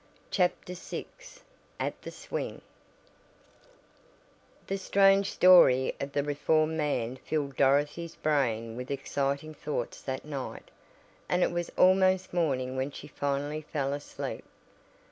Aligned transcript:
CHAPTER 0.31 0.73
VI 0.73 1.05
AT 1.79 2.01
THE 2.01 2.09
SWING 2.09 2.61
The 4.65 4.79
strange 4.79 5.31
story 5.31 5.93
of 6.01 6.13
the 6.13 6.23
reformed 6.23 6.75
man 6.75 7.17
filled 7.17 7.55
Dorothy's 7.55 8.15
brain 8.15 8.75
with 8.75 8.89
exciting 8.89 9.53
thoughts 9.53 10.01
that 10.01 10.25
night, 10.25 10.71
and 11.29 11.43
it 11.43 11.51
was 11.51 11.71
almost 11.77 12.33
morning 12.33 12.75
when 12.75 12.89
she 12.89 13.07
finally 13.07 13.61
fell 13.61 13.93
asleep. 13.93 14.43